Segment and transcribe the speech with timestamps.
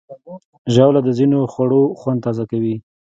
[0.73, 2.75] ژاوله د ځینو خوړو خوند تازه کوي.